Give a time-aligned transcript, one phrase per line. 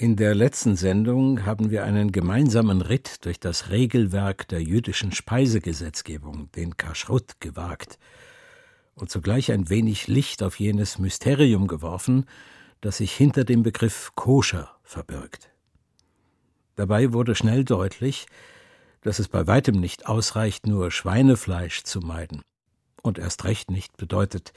[0.00, 6.52] In der letzten Sendung haben wir einen gemeinsamen Ritt durch das Regelwerk der jüdischen Speisegesetzgebung,
[6.52, 7.98] den Kashrut, gewagt
[8.94, 12.26] und zugleich ein wenig Licht auf jenes Mysterium geworfen,
[12.80, 15.50] das sich hinter dem Begriff Koscher verbirgt.
[16.76, 18.26] Dabei wurde schnell deutlich,
[19.00, 22.42] dass es bei weitem nicht ausreicht, nur Schweinefleisch zu meiden
[23.02, 24.52] und erst recht nicht bedeutet,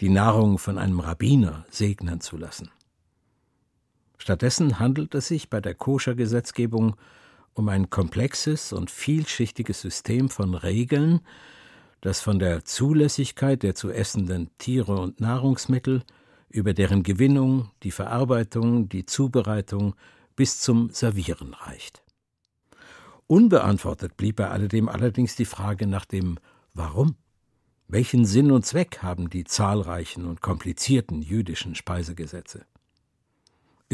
[0.00, 2.70] die Nahrung von einem Rabbiner segnen zu lassen.
[4.24, 6.96] Stattdessen handelt es sich bei der Koscher-Gesetzgebung
[7.52, 11.20] um ein komplexes und vielschichtiges System von Regeln,
[12.00, 16.04] das von der Zulässigkeit der zu essenden Tiere und Nahrungsmittel
[16.48, 19.94] über deren Gewinnung, die Verarbeitung, die Zubereitung
[20.36, 22.02] bis zum Servieren reicht.
[23.26, 26.38] Unbeantwortet blieb bei alledem allerdings die Frage nach dem
[26.72, 27.16] Warum.
[27.88, 32.64] Welchen Sinn und Zweck haben die zahlreichen und komplizierten jüdischen Speisegesetze?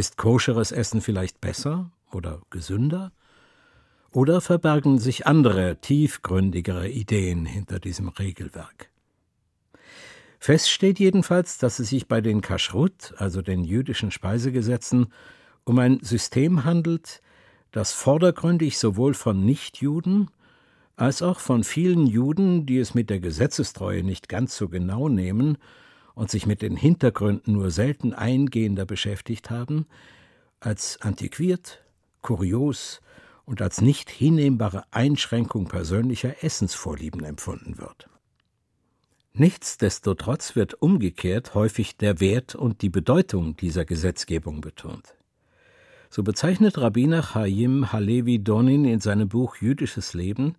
[0.00, 3.12] Ist koscheres Essen vielleicht besser oder gesünder?
[4.12, 8.88] Oder verbergen sich andere, tiefgründigere Ideen hinter diesem Regelwerk?
[10.38, 15.12] Fest steht jedenfalls, dass es sich bei den Kashrut, also den jüdischen Speisegesetzen,
[15.64, 17.20] um ein System handelt,
[17.70, 20.30] das vordergründig sowohl von Nichtjuden
[20.96, 25.58] als auch von vielen Juden, die es mit der Gesetzestreue nicht ganz so genau nehmen,
[26.14, 29.86] und sich mit den Hintergründen nur selten eingehender beschäftigt haben,
[30.60, 31.82] als antiquiert,
[32.22, 33.00] kurios
[33.44, 38.08] und als nicht hinnehmbare Einschränkung persönlicher Essensvorlieben empfunden wird.
[39.32, 45.14] Nichtsdestotrotz wird umgekehrt häufig der Wert und die Bedeutung dieser Gesetzgebung betont.
[46.10, 50.56] So bezeichnet Rabbiner Chaim Halevi Donin in seinem Buch Jüdisches Leben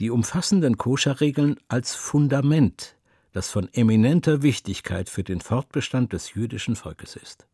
[0.00, 2.96] die umfassenden Koscherregeln als Fundament
[3.32, 7.46] das von eminenter Wichtigkeit für den Fortbestand des jüdischen Volkes ist.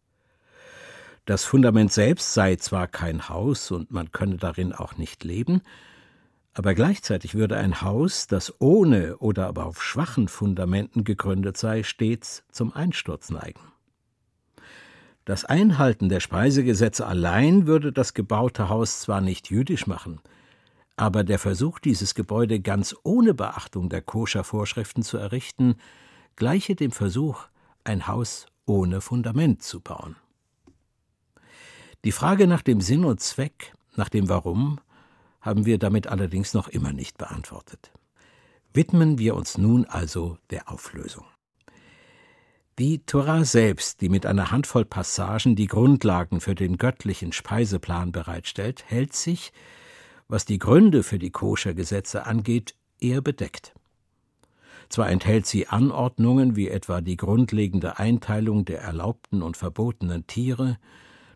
[1.25, 5.61] Das Fundament selbst sei zwar kein Haus und man könne darin auch nicht leben,
[6.55, 12.45] aber gleichzeitig würde ein Haus, das ohne oder aber auf schwachen Fundamenten gegründet sei, stets
[12.51, 13.61] zum Einsturz neigen.
[15.27, 20.21] Das Einhalten der Speisegesetze allein würde das gebaute Haus zwar nicht jüdisch machen,
[20.97, 25.77] aber der Versuch, dieses Gebäude ganz ohne Beachtung der Koscher-Vorschriften zu errichten,
[26.37, 27.45] gleiche dem Versuch,
[27.85, 30.17] ein Haus ohne Fundament zu bauen.
[32.05, 34.81] Die Frage nach dem Sinn und Zweck, nach dem Warum,
[35.41, 37.93] haben wir damit allerdings noch immer nicht beantwortet.
[38.73, 41.25] Widmen wir uns nun also der Auflösung.
[42.79, 48.85] Die Torah selbst, die mit einer Handvoll Passagen die Grundlagen für den göttlichen Speiseplan bereitstellt,
[48.87, 49.53] hält sich,
[50.29, 53.75] was die Gründe für die Koscher-Gesetze angeht, eher bedeckt.
[54.89, 60.79] Zwar enthält sie Anordnungen wie etwa die grundlegende Einteilung der erlaubten und verbotenen Tiere,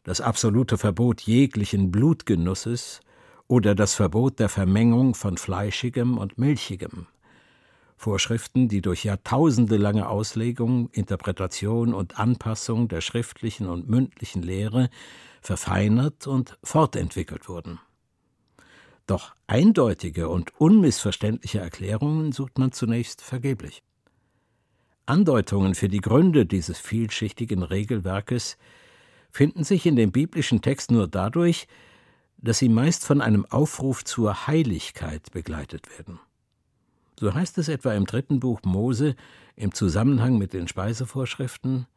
[0.04, 3.00] das absolute Verbot jeglichen Blutgenusses
[3.48, 7.06] oder das Verbot der Vermengung von Fleischigem und Milchigem.
[7.96, 14.88] Vorschriften, die durch jahrtausendelange Auslegung, Interpretation und Anpassung der schriftlichen und mündlichen Lehre
[15.42, 17.78] verfeinert und fortentwickelt wurden.
[19.10, 23.82] Doch eindeutige und unmissverständliche Erklärungen sucht man zunächst vergeblich.
[25.04, 28.56] Andeutungen für die Gründe dieses vielschichtigen Regelwerkes
[29.32, 31.66] finden sich in dem biblischen Text nur dadurch,
[32.36, 36.20] dass sie meist von einem Aufruf zur Heiligkeit begleitet werden.
[37.18, 39.16] So heißt es etwa im dritten Buch Mose
[39.56, 41.88] im Zusammenhang mit den Speisevorschriften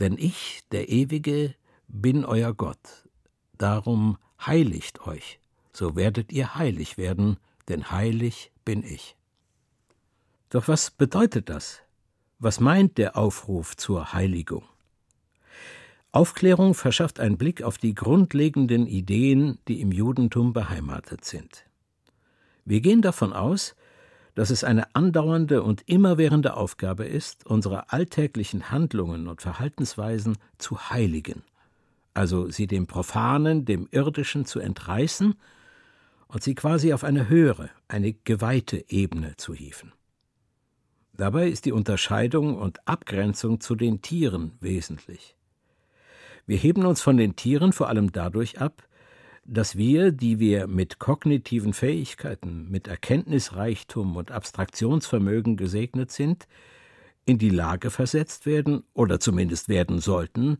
[0.00, 1.54] Denn ich, der Ewige,
[1.86, 3.08] bin euer Gott,
[3.58, 5.38] darum heiligt euch,
[5.72, 7.36] so werdet ihr heilig werden,
[7.68, 9.16] denn heilig bin ich.
[10.50, 11.82] Doch was bedeutet das?
[12.38, 14.64] Was meint der Aufruf zur Heiligung?
[16.10, 21.66] Aufklärung verschafft einen Blick auf die grundlegenden Ideen, die im Judentum beheimatet sind.
[22.64, 23.76] Wir gehen davon aus,
[24.34, 31.42] dass es eine andauernde und immerwährende Aufgabe ist, unsere alltäglichen Handlungen und Verhaltensweisen zu heiligen,
[32.14, 35.34] also sie dem Profanen, dem Irdischen zu entreißen
[36.28, 39.92] und sie quasi auf eine höhere, eine geweihte Ebene zu hieven.
[41.14, 45.34] Dabei ist die Unterscheidung und Abgrenzung zu den Tieren wesentlich.
[46.46, 48.86] Wir heben uns von den Tieren vor allem dadurch ab,
[49.44, 56.46] dass wir, die wir mit kognitiven Fähigkeiten, mit Erkenntnisreichtum und Abstraktionsvermögen gesegnet sind,
[57.24, 60.58] in die Lage versetzt werden oder zumindest werden sollten,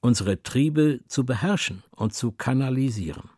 [0.00, 3.30] unsere Triebe zu beherrschen und zu kanalisieren.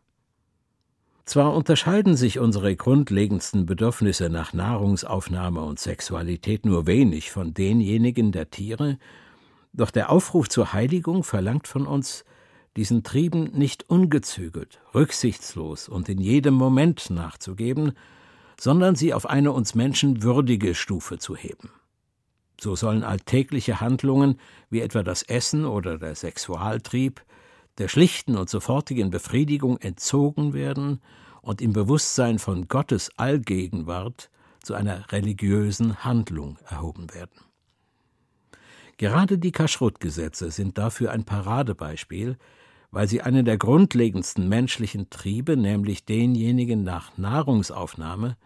[1.26, 8.48] Zwar unterscheiden sich unsere grundlegendsten Bedürfnisse nach Nahrungsaufnahme und Sexualität nur wenig von denjenigen der
[8.50, 8.96] Tiere,
[9.72, 12.24] doch der Aufruf zur Heiligung verlangt von uns,
[12.76, 17.92] diesen Trieben nicht ungezügelt, rücksichtslos und in jedem Moment nachzugeben,
[18.58, 21.70] sondern sie auf eine uns Menschen würdige Stufe zu heben.
[22.60, 24.38] So sollen alltägliche Handlungen
[24.70, 27.20] wie etwa das Essen oder der Sexualtrieb
[27.78, 31.00] der schlichten und sofortigen Befriedigung entzogen werden
[31.42, 34.30] und im Bewusstsein von Gottes Allgegenwart
[34.62, 37.40] zu einer religiösen Handlung erhoben werden.
[38.98, 42.38] Gerade die Kaschrut-Gesetze sind dafür ein Paradebeispiel,
[42.90, 48.36] weil sie einen der grundlegendsten menschlichen Triebe, nämlich denjenigen nach Nahrungsaufnahme,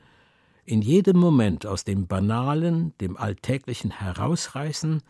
[0.65, 5.03] in jedem Moment aus dem Banalen, dem Alltäglichen herausreißen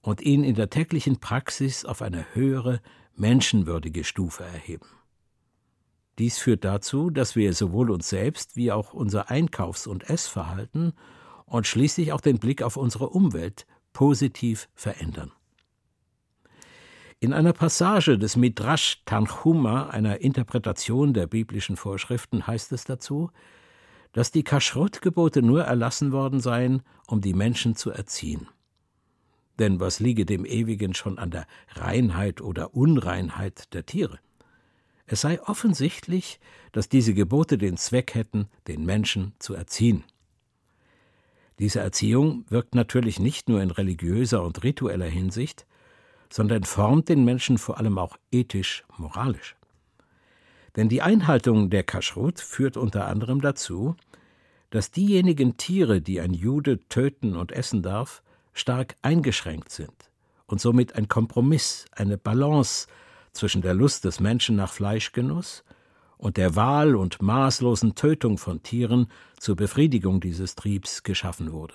[0.00, 2.80] und ihn in der täglichen Praxis auf eine höhere,
[3.18, 4.86] menschenwürdige Stufe erheben.
[6.18, 10.94] Dies führt dazu, dass wir sowohl uns selbst wie auch unser Einkaufs- und Essverhalten
[11.44, 15.32] und schließlich auch den Blick auf unsere Umwelt positiv verändern.
[17.18, 23.30] In einer Passage des Midrash Tanchuma, einer Interpretation der biblischen Vorschriften, heißt es dazu,
[24.12, 28.48] dass die Kashrut-Gebote nur erlassen worden seien, um die Menschen zu erziehen.
[29.58, 34.18] Denn was liege dem Ewigen schon an der Reinheit oder Unreinheit der Tiere?
[35.06, 36.40] Es sei offensichtlich,
[36.72, 40.04] dass diese Gebote den Zweck hätten, den Menschen zu erziehen.
[41.58, 45.66] Diese Erziehung wirkt natürlich nicht nur in religiöser und ritueller Hinsicht,
[46.28, 49.56] sondern formt den Menschen vor allem auch ethisch, moralisch.
[50.74, 53.96] Denn die Einhaltung der Kashrut führt unter anderem dazu,
[54.70, 58.22] dass diejenigen Tiere, die ein Jude töten und essen darf,
[58.56, 60.10] stark eingeschränkt sind
[60.46, 62.86] und somit ein Kompromiss, eine Balance
[63.32, 65.62] zwischen der Lust des Menschen nach Fleischgenuss
[66.16, 69.08] und der Wahl und maßlosen Tötung von Tieren
[69.38, 71.74] zur Befriedigung dieses Triebs geschaffen wurde.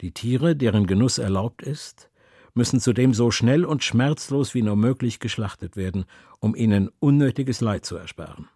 [0.00, 2.10] Die Tiere, deren Genuss erlaubt ist,
[2.54, 6.04] müssen zudem so schnell und schmerzlos wie nur möglich geschlachtet werden,
[6.40, 8.48] um ihnen unnötiges Leid zu ersparen.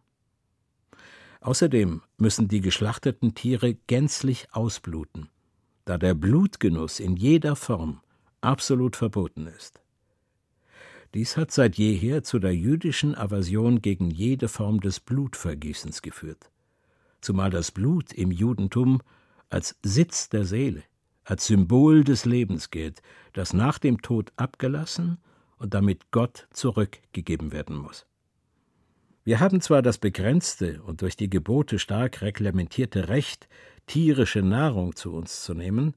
[1.40, 5.28] Außerdem müssen die geschlachteten Tiere gänzlich ausbluten,
[5.86, 8.00] da der Blutgenuss in jeder Form
[8.42, 9.80] absolut verboten ist.
[11.14, 16.50] Dies hat seit jeher zu der jüdischen Aversion gegen jede Form des Blutvergießens geführt,
[17.22, 19.00] zumal das Blut im Judentum
[19.48, 20.82] als Sitz der Seele,
[21.24, 23.00] als Symbol des Lebens gilt,
[23.32, 25.18] das nach dem Tod abgelassen
[25.56, 28.06] und damit Gott zurückgegeben werden muss.
[29.24, 33.48] Wir haben zwar das begrenzte und durch die Gebote stark reglementierte Recht,
[33.86, 35.94] tierische Nahrung zu uns zu nehmen,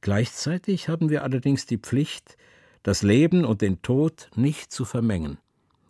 [0.00, 2.36] gleichzeitig haben wir allerdings die Pflicht,
[2.82, 5.38] das Leben und den Tod nicht zu vermengen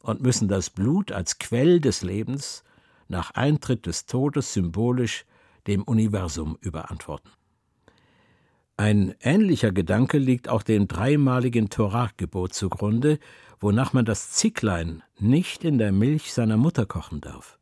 [0.03, 2.65] und müssen das Blut als Quell des Lebens
[3.09, 5.25] nach Eintritt des Todes symbolisch
[5.67, 7.31] dem Universum überantworten.
[8.77, 13.19] Ein ähnlicher Gedanke liegt auch dem dreimaligen Torah-Gebot zugrunde,
[13.61, 17.59] wonach man das Zicklein nicht in der Milch seiner Mutter kochen darf.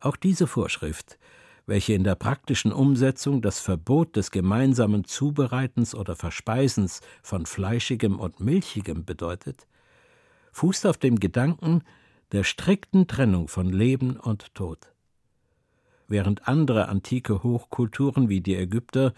[0.00, 1.20] Auch diese Vorschrift,
[1.66, 8.40] welche in der praktischen Umsetzung das Verbot des gemeinsamen Zubereitens oder Verspeisens von Fleischigem und
[8.40, 9.66] Milchigem bedeutet,
[10.52, 11.82] fußt auf dem Gedanken
[12.32, 14.92] der strikten Trennung von Leben und Tod.
[16.06, 19.14] Während andere antike Hochkulturen wie die Ägypter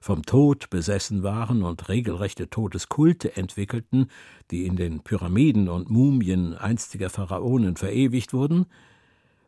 [0.00, 4.08] vom Tod besessen waren und regelrechte Todeskulte entwickelten,
[4.50, 8.66] die in den Pyramiden und Mumien einstiger Pharaonen verewigt wurden,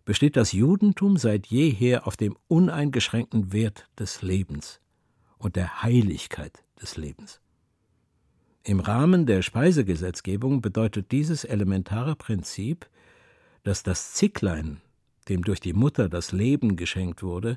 [0.04, 4.80] besteht das Judentum seit jeher auf dem uneingeschränkten Wert des Lebens
[5.38, 7.40] und der Heiligkeit des Lebens.
[8.64, 12.88] Im Rahmen der Speisegesetzgebung bedeutet dieses elementare Prinzip,
[13.64, 14.80] dass das Zicklein,
[15.28, 17.56] dem durch die Mutter das Leben geschenkt wurde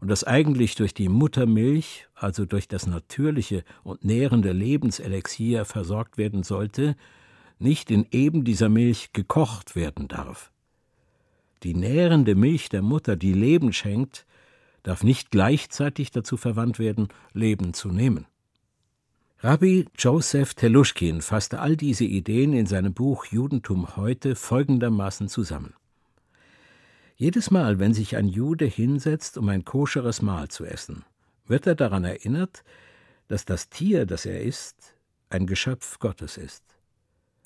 [0.00, 6.42] und das eigentlich durch die Muttermilch, also durch das natürliche und nährende Lebenselixier versorgt werden
[6.42, 6.96] sollte,
[7.58, 10.52] nicht in eben dieser Milch gekocht werden darf.
[11.62, 14.26] Die nährende Milch der Mutter, die Leben schenkt,
[14.82, 18.26] darf nicht gleichzeitig dazu verwandt werden, Leben zu nehmen.
[19.40, 25.74] Rabbi Joseph Teluschkin fasste all diese Ideen in seinem Buch Judentum heute folgendermaßen zusammen.
[27.16, 31.04] Jedes Mal, wenn sich ein Jude hinsetzt, um ein koscheres Mahl zu essen,
[31.46, 32.64] wird er daran erinnert,
[33.28, 34.94] dass das Tier, das er isst,
[35.30, 36.64] ein Geschöpf Gottes ist,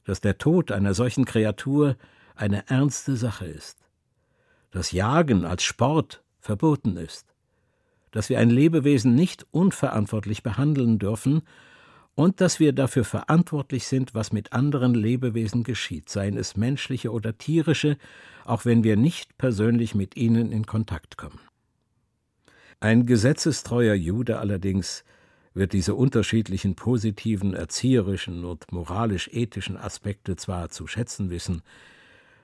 [0.05, 1.97] dass der Tod einer solchen Kreatur
[2.35, 3.79] eine ernste Sache ist,
[4.71, 7.35] dass Jagen als Sport verboten ist,
[8.11, 11.43] dass wir ein Lebewesen nicht unverantwortlich behandeln dürfen
[12.15, 17.39] und dass wir dafür verantwortlich sind, was mit anderen Lebewesen geschieht, seien es menschliche oder
[17.39, 17.97] tierische,
[18.45, 21.41] auch wenn wir nicht persönlich mit ihnen in Kontakt kommen.
[22.81, 25.05] Ein gesetzestreuer Jude allerdings
[25.53, 31.63] wird diese unterschiedlichen positiven, erzieherischen und moralisch-ethischen Aspekte zwar zu schätzen wissen,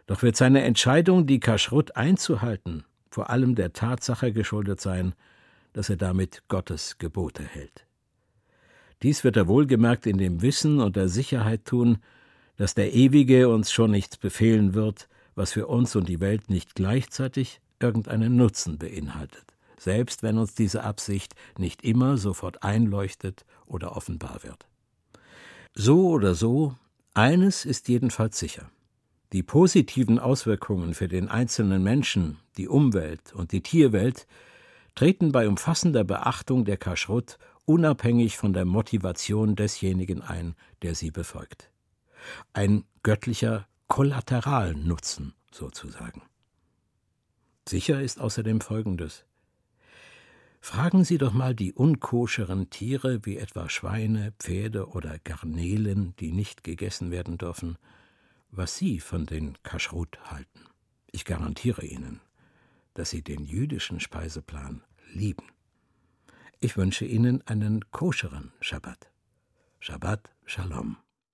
[0.06, 5.14] doch wird seine Entscheidung, die Kaschrut einzuhalten, vor allem der Tatsache geschuldet sein,
[5.72, 7.86] dass er damit Gottes Gebote hält.
[9.02, 11.98] Dies wird er wohlgemerkt in dem Wissen und der Sicherheit tun,
[12.56, 16.74] dass der Ewige uns schon nichts befehlen wird, was für uns und die Welt nicht
[16.74, 19.44] gleichzeitig irgendeinen Nutzen beinhaltet,
[19.78, 24.66] selbst wenn uns diese Absicht nicht immer sofort einleuchtet oder offenbar wird.
[25.74, 26.74] So oder so,
[27.12, 28.70] eines ist jedenfalls sicher.
[29.32, 34.26] Die positiven Auswirkungen für den einzelnen Menschen, die Umwelt und die Tierwelt
[34.94, 41.70] treten bei umfassender Beachtung der Kaschrut unabhängig von der Motivation desjenigen ein, der sie befolgt.
[42.52, 46.22] Ein göttlicher Kollateralnutzen sozusagen.
[47.68, 49.24] Sicher ist außerdem Folgendes.
[50.60, 56.64] Fragen Sie doch mal die unkoscheren Tiere wie etwa Schweine, Pferde oder Garnelen, die nicht
[56.64, 57.76] gegessen werden dürfen,
[58.56, 60.60] was Sie von den Kaschrut halten.
[61.12, 62.20] Ich garantiere Ihnen,
[62.94, 64.82] dass Sie den jüdischen Speiseplan
[65.12, 65.46] lieben.
[66.60, 69.10] Ich wünsche Ihnen einen koscheren Schabbat.
[69.78, 70.96] Shabbat Shalom.